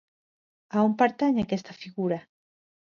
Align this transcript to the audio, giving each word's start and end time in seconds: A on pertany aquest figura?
A 0.75 0.77
on 0.87 0.93
pertany 1.03 1.39
aquest 1.45 1.73
figura? 1.85 2.19